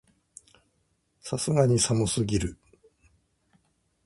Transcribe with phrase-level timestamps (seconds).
[1.19, 2.57] さすがに寒すぎる